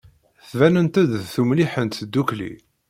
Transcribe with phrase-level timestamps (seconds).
[0.43, 2.51] Ttbanent-d d tumliḥent ddukkli.